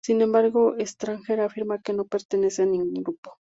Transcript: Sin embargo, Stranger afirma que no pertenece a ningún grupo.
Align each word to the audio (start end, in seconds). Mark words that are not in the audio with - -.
Sin 0.03 0.19
embargo, 0.23 0.73
Stranger 0.79 1.41
afirma 1.41 1.79
que 1.79 1.93
no 1.93 2.05
pertenece 2.05 2.63
a 2.63 2.65
ningún 2.65 3.03
grupo. 3.03 3.37